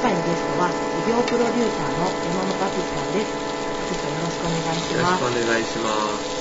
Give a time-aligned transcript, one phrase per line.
[0.00, 3.32] 回のゲストは医療プロデューサーの山本敦さんです
[3.86, 6.36] 敦さんよろしくお願いしよろしますくお願いします。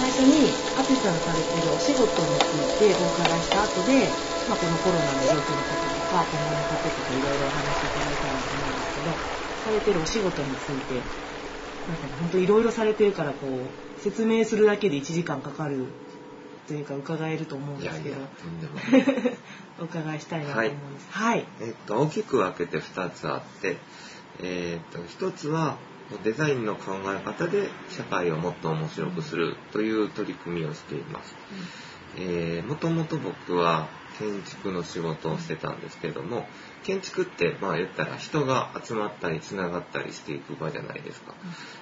[0.00, 4.08] 最初に淳さんがされているお仕事についてお伺いした後で、
[4.48, 9.14] まあ、このコロナの状況のこととか今後のこととかいろいろお話しいただいたらと思うんですけど
[9.62, 11.02] されてるお仕事について
[11.86, 15.84] なんか本当いろいろされてるからこう説明するだけで1時間かかる
[16.70, 18.16] というか伺えると思うんですけど。
[19.80, 21.08] お伺いしたいなと思うんです。
[21.10, 23.76] はい、えっと、大きく分けて2つあって、
[24.40, 25.78] えっと、1つは、
[26.22, 31.34] デザインの考え方で社会をもっと面白くするという取り組みをしています。
[32.18, 33.88] えー、もともと僕は
[34.20, 36.46] 建築の仕事をしてたんですけれども、
[36.84, 41.34] 建築って、まあ言ったら人が集まったり繋がったりしていく場じゃないですか。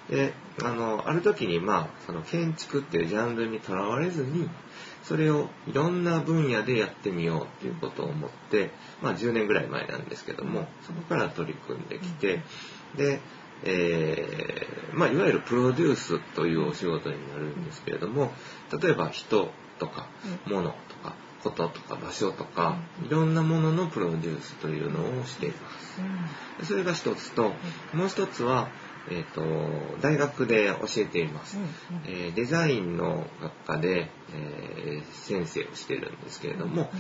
[0.09, 0.33] で、
[0.63, 4.49] あの、ある時にまあ、その建築っていうジャンルにとらわれずに、
[5.09, 12.43] それをいろんな分野でやってみようっていうことを思って、まあ10年ぐらい前なんですけども、そこから取り組んできて、
[12.95, 13.21] で、
[13.65, 18.33] えーまあいわゆるプロデュースというお仕事になるんですけれども、
[18.83, 20.09] 例えば人とか
[20.47, 26.01] 物とかこととか場所とか、いろんなもののプロデュースというのをしています。
[26.59, 27.53] でそれが一つと、
[27.95, 28.69] もう一つは、
[29.11, 29.43] えっ、と、
[30.01, 31.59] 大学で教えています。
[32.07, 36.91] えーデザインの学科で、えー先生をしてるんですけれども、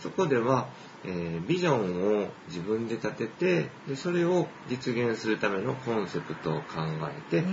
[0.00, 0.68] そこでは、
[1.04, 6.64] えービジョンを自分で立ててでそれを実現するためのコンセプトを考
[7.08, 7.44] えて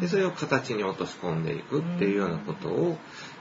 [0.00, 2.98] でそれを形に落とし込んでいくっていうようなことを、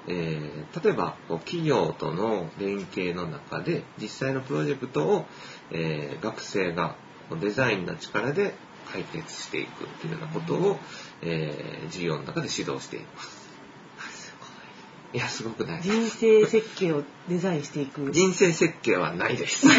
[0.08, 5.26] えー例えばこう企業との連携の中で実際のプロジェクトを、
[5.72, 6.96] えー学生が
[7.40, 8.56] デザインの力で
[8.92, 10.80] 解決していくっていうようなことを、
[11.22, 13.42] えー授業の中で指導しています。
[15.14, 15.82] いや、すごくない。
[15.82, 18.12] 人生設計をデザインしていく。
[18.12, 19.68] 人生設計はないです。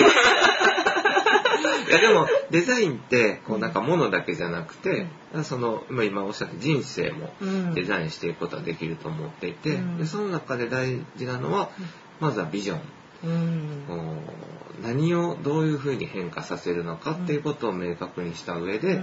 [1.88, 5.06] いやでもデザインってこうなんか物だけじゃなくて、
[5.44, 11.70] そのまあ今おっしゃった人生もうんデザインしていくことができると思っていて、うんでその中で大事なのは
[12.20, 12.80] まずはビジョン。
[14.82, 19.00] 何をどういうふうに変化させるのかっていうことを明確にした上で,、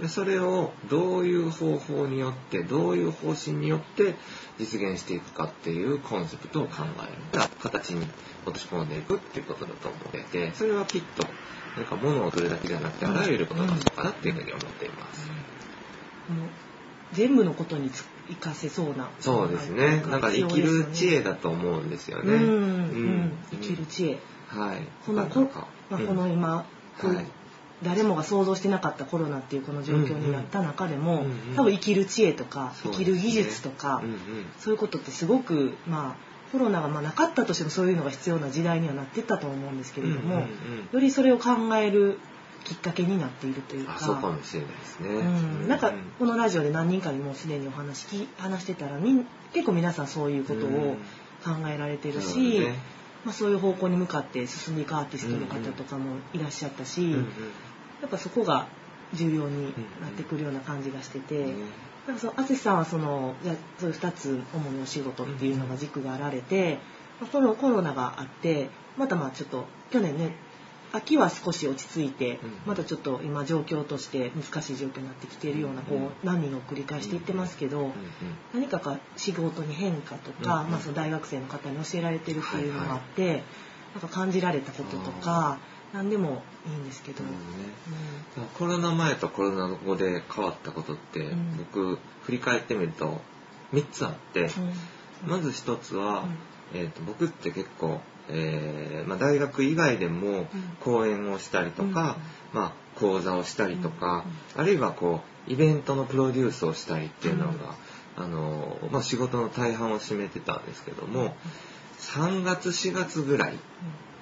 [0.00, 4.14] でそれをどういう方法によってどういう方針によって
[4.58, 6.82] 実現していくかっていうコンセプトを考
[7.34, 7.42] える。
[7.62, 8.06] 形に
[8.44, 11.24] 落とし込んでいくっていうことだと思っていてそれはきっと
[11.76, 15.30] なんか物を取るだけじゃなくてあらゆることなのかなっていうふうに思っています。
[17.12, 19.10] 全部のことにつ活かせそうな。
[19.20, 20.02] そうですね。
[20.08, 22.34] なんか生きる知恵だと思うんですよね。
[22.34, 24.18] うん、うん、生きる知恵。
[24.48, 24.86] はい。
[25.06, 25.40] このこ
[25.90, 26.66] まあ、うんこの今、はい
[27.82, 31.24] 誰もが想像してなかったコロナっていうこの状況になった中でも、
[31.56, 34.02] 多分生きる知恵とか、生きる技術とか、
[34.58, 40.46] そういうことってすごくまあコロナがまあなかったとしてもそういうのが必要な時代にはなってったと思うんですけれども、
[40.92, 42.18] よりそれを考える
[42.64, 43.96] きっかけになっているというか。
[43.96, 45.08] あ、そうかもしれないですね。
[45.08, 50.96] うん、なんかうこのラジオで何人かにもうすでにお話き話してたらみん結構皆さんそういうことを
[51.44, 52.74] 考えられてるし、そうね。
[53.24, 57.18] まあ、そういう方向に向かって進んでいくアーティストの方とかもいらっしゃったし、うんうん。
[57.20, 57.26] や
[58.06, 58.66] っぱそこが
[59.14, 59.66] 重要に
[60.00, 61.46] なってくるような感じがしてて、
[62.06, 66.78] なんかその淳さんはそのじゃあそういう2つ主にお仕事っていうのが軸があられて、
[67.20, 70.34] まあこのコロナがあってまたまあちょっと去年ね
[70.92, 72.52] 秋は少し落ち着いて、うん。
[72.66, 76.10] またちょっと今状況として難しい状況になってきているようなこう、うん。
[76.22, 77.92] 何人を繰り返していってますけど、
[78.52, 80.70] 何かか仕事に変化とか、うん。
[80.70, 83.42] まあ、その大学生の方に教えられてるっていうのがあって、
[83.94, 85.58] なんか感じられたこととか
[85.92, 87.38] 何でもいいんですけど、うんうんね。
[88.38, 88.44] うん。
[88.54, 91.56] コロナ前とコロナ後で変わったことって、うん。
[91.56, 93.20] 僕振り返ってみると
[93.72, 94.50] 3つあって、
[95.24, 96.24] まず1つは、
[96.74, 100.46] えー、と僕って結構、えーまあ、大学以外でも
[100.80, 102.16] 講演をしたりとか、
[102.52, 104.24] まあ、講座をしたりとか、
[104.56, 107.52] あるいはこうイベントのプロデュースをしたりっていうのが、
[108.16, 111.34] あのまあ、仕事の大半を占めてたんですけども
[111.98, 113.58] 3月4月ぐらい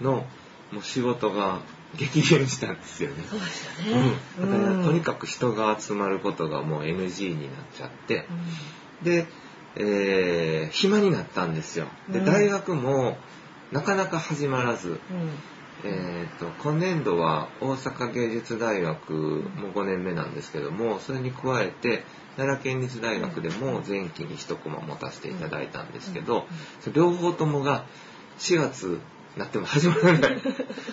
[0.01, 0.25] の
[0.71, 1.61] もう仕事が
[1.97, 3.25] 激減したんですよね。
[3.29, 4.11] そうですうよね。
[4.47, 8.27] ん、だからとにかく、く人が集まることがもう NG になっちゃって
[9.03, 9.27] で、
[9.75, 11.87] えー暇になったんですよ。
[12.09, 12.25] でうん。
[12.25, 13.17] 大学も
[13.73, 14.99] なかなか始まらず、うん。
[15.83, 22.05] えー、と今年度は大阪芸術大学も5年目なんですけどもそれに加えて
[22.37, 26.47] 奈良県立大学でも前期に一コマ持たせていただいたんですけど、
[26.93, 27.85] 両方ともが
[28.39, 28.99] 4月に
[29.37, 30.41] なっても始まらない。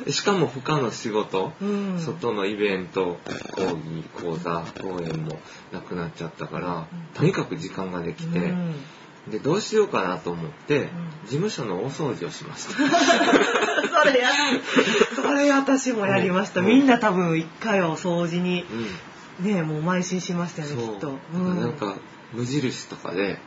[0.05, 1.99] で しかも他の仕事、うん。
[1.99, 3.17] 外のイベント
[3.51, 3.77] 講義
[4.13, 5.39] 講座講演も
[5.71, 8.75] なくなっちゃったからとにかく時間ができて、うん
[9.31, 10.89] で、どうしようかなと思って、ん
[11.25, 12.73] 事務所の大掃除をしました。
[14.03, 14.29] それや、
[15.15, 16.61] それ私もやりました。
[16.61, 18.87] うんみんな多分一回はお掃除に、うん。
[19.39, 21.19] ね、もう邁進しましたよね、きっと。
[21.33, 21.95] なんか
[22.33, 23.39] 無印とかで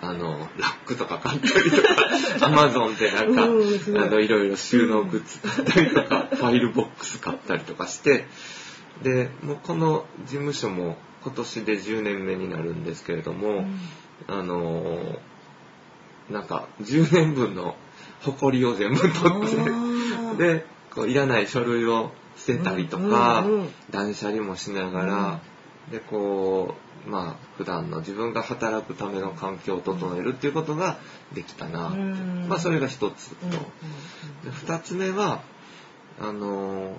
[0.00, 1.88] あのラックとか買ったりとか
[2.46, 8.26] アマゾンでなんか、あのいろいろ収納グッズ買ったりとか、ファイルボックス買ったりとかして
[9.02, 13.80] でもうこの事務所も今年で10年目になるんですけれども、うん
[14.28, 15.18] あの
[16.30, 17.76] なんか10年分の
[18.20, 20.36] 埃を全部取あってー。
[20.36, 20.64] で
[20.94, 23.44] こういらない書類を捨てたりとか、
[23.90, 25.40] 断捨離もしながら、
[25.90, 26.74] でこ
[27.06, 30.98] うまあ普段の自分が働くための環境を整えるっていうことが
[31.34, 33.46] できたなまあそれが一つと、
[34.44, 35.42] で二つ目は
[36.20, 36.96] あの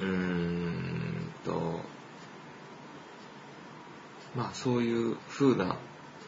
[0.00, 1.80] うーんと
[4.34, 5.76] まあそういう風な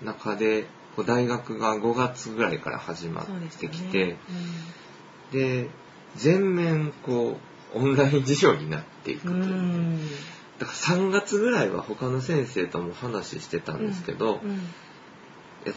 [0.05, 0.67] 中で
[0.97, 3.27] こう大学が5月ぐらいから始まっ
[3.59, 4.17] てきて、
[5.33, 5.69] で
[6.17, 7.39] 全面こ
[7.75, 9.99] うオンライン授業になっていくとういう、ん。
[10.59, 14.41] だから3月ぐらいは他の先生とも話してたんですけど、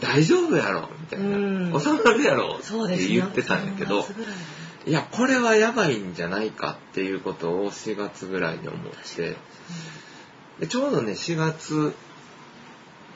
[0.00, 1.80] 大丈夫やろみたいな、うん。
[1.80, 4.34] 収まるやろって言ってたんやけど、3月ぐらい
[4.86, 9.36] いやこれはやばいんじゃないかっていうことを4月ぐらいに思って。
[10.60, 11.94] でちょうどね4月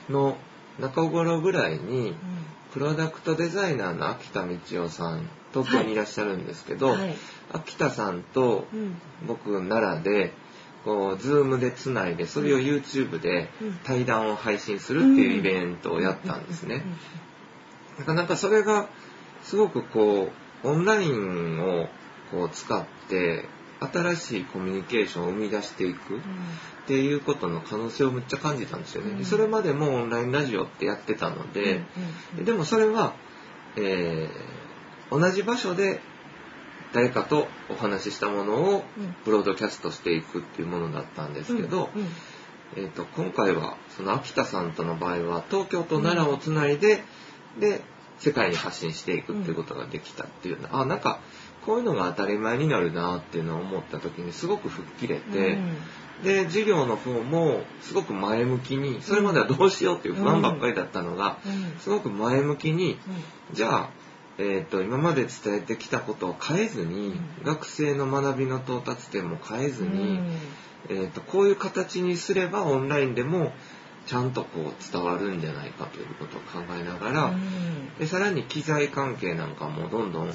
[0.08, 0.36] の
[0.80, 2.14] 中頃ぐらいに
[2.72, 7.14] プロダクトデザイナーの秋田道夫さん東京にいらっしゃるんですけど、はい。
[7.52, 8.96] 秋田さんとうん。
[9.26, 10.32] 僕奈良で
[10.84, 13.78] こうズームでつないでそれを YouTube でうん。
[13.84, 16.84] 対談を配信するっていうイベントをやったんですね。
[17.98, 18.88] なかなかそれが
[19.42, 20.30] すごくこ
[20.64, 21.88] うオンラインを
[22.30, 23.44] こう使って
[23.80, 26.20] 新しいコミュニケーションを生み出していくっ
[26.86, 29.24] ていうことの可能性をむっちゃ感じたんですよね。
[29.24, 31.76] それまでもオンラインラジオってやってたので、
[32.34, 32.44] うんうん。
[32.44, 33.14] でもそれは、
[33.76, 34.60] えー
[35.10, 36.00] 同じ場所で
[36.92, 39.14] 誰かとお話ししたものをうん。
[39.24, 42.08] ブロードキャストしていくっていうものだったんですけど、うんうん。
[42.76, 47.02] えー、と今回はその秋田さんとの場合は東京と奈良をつないで、
[47.58, 47.80] で
[48.18, 51.20] 世界に発信していくっていうことができたっていうのあなんか
[51.66, 55.58] こういうのが当たり前になるなっていうのを思った時にすごく吹っ切れて、
[56.22, 61.52] で授業の方もすごく前向きにそれまではどうしようっていう不安ばっかりだったのが、うん。
[61.52, 62.98] うんすごく前向きに
[63.50, 63.54] うん。
[63.54, 63.90] じゃあ、
[64.38, 67.44] えー、と今まで伝えてきたことを変えずに、うん。
[67.44, 70.26] 学生の学びの到達点も変えずに、うん。
[70.88, 73.52] えー、とこういう形にすればオンラインでも
[74.06, 77.98] ちゃんとこう伝わるんじゃないかということを考えながら、うん。
[77.98, 80.28] でさらに機材関係なんかもどんどん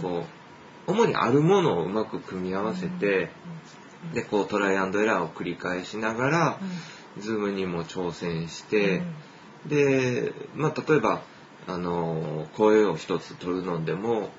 [0.00, 0.41] こう
[0.86, 3.30] 主にあるものをうまく組み合わせて、
[4.14, 6.58] でこうトライアンドエラーを繰り返しながら、
[7.18, 9.02] ズームにも挑戦して、
[9.66, 11.22] で、まあ、例えば
[11.66, 14.30] あの声を一つ取るのでも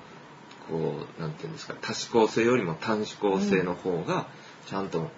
[0.68, 4.26] こうなんていうんですか多指向性よりも単指向性の方が
[4.66, 5.10] ちゃんと、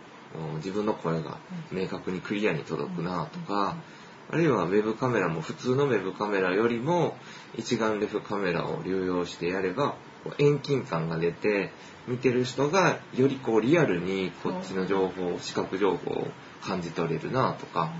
[0.52, 1.38] お自分の声が
[1.70, 3.76] 明確にクリアに届くなとか、
[4.30, 7.16] あるいはウェブカメラも普通のウェブカメラよりも
[7.56, 9.94] 一眼レフカメラを流用してやれば
[10.38, 11.70] 遠近感が出て
[12.06, 16.28] 見てる人がよりこうリアルにこっちの情報視覚情報を
[16.62, 17.92] 感じ取れるなとか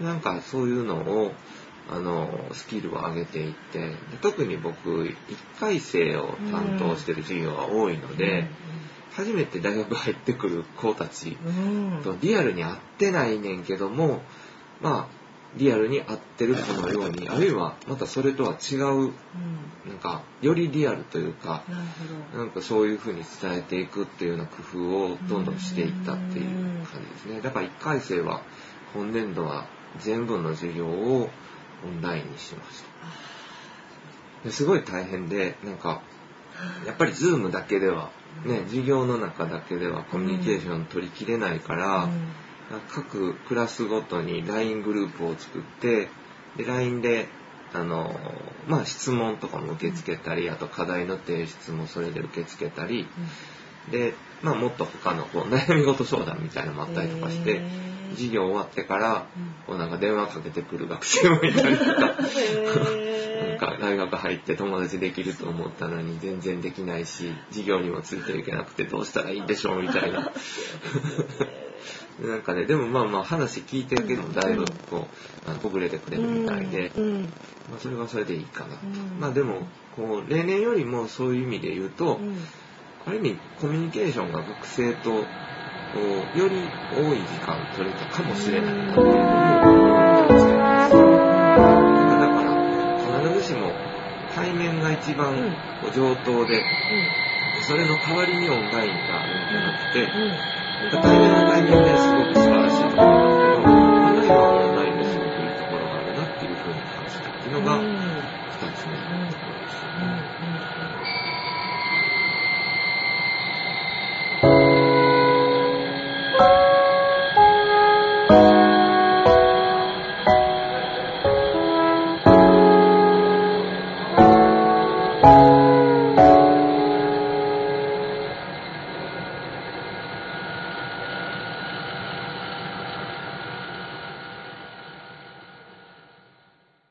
[0.00, 1.32] なんかそういうのを
[1.90, 5.16] あのスキルを上げていってで特に僕1
[5.58, 8.46] 回生を担当してる授業が多いので、
[9.12, 11.50] 初めて大学入ってくる子たちう
[11.98, 12.00] ん。
[12.04, 14.22] とリアルに会ってないねんけども
[14.80, 15.19] まあ
[15.56, 19.12] リアルに会ってるかのようにあるいはまたそれとは違ううん。
[19.88, 21.64] なんかよりリアルというか
[22.34, 26.46] なんかそういう風に伝えていくっていうような工夫をどんどんしていったっていう
[26.86, 27.40] 感じですね。
[27.40, 28.42] だから1回生は
[28.94, 29.66] 今年度は
[29.98, 31.30] 全部の授業を
[31.84, 32.90] オンラインにしました。
[34.44, 36.02] ですごい大変で、なんか
[36.86, 38.10] やっぱりズームだけでは
[38.44, 42.08] ね、授業の中だけではコミュニケーション取りきれないから、
[42.92, 46.08] 各クラスごとに LINE グループを作って、
[46.56, 47.28] で LINE で
[47.72, 48.18] あの
[48.66, 53.06] まあ質問とかも受け付けたり、あと課題の提出もそれで受け付けたり、
[53.90, 57.62] で、まあもっと他のこう 悩み事相談みたいなのもあったりとかして、
[58.14, 59.26] 授業終わってから、
[59.66, 70.32] こうなんか電話かけてくる学生もいたりとか、なんか大学入って友達できると思ったのに全然できないし、授業にもついていけなくてどうしたらいいんでしょうみたいな。
[72.20, 75.08] なんかね、でもまあまあ話聞いてるけど、だいぶこ
[75.46, 76.92] う、あのほぐれてくれるみたいで、
[77.70, 78.76] まあ、それはそれでいいかな。
[79.18, 82.20] まあでも、こう、例年よりもそういう意味で言うと、
[83.06, 88.74] ある意味コミュニケーションが学生と、より多い時間取れたかもしれない。
[88.74, 90.90] なっていうふうに思ってます。
[90.90, 90.98] だ
[92.28, 93.72] から、必ずしも
[94.34, 95.56] 対面が一番
[95.94, 96.62] 上等で、
[97.66, 100.08] それの代わりにオンラインがあるんじゃなくて、
[101.02, 103.19] 太远了，太远了，是不？